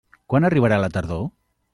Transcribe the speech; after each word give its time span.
Quan 0.33 0.47
arribarà 0.47 0.79
la 0.85 0.89
tardor? 0.95 1.23